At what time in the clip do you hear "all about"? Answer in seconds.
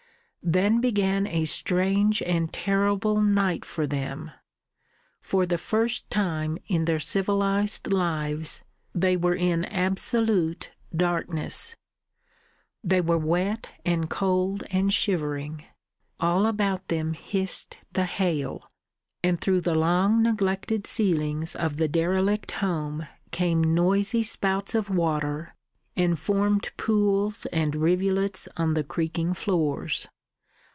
16.19-16.87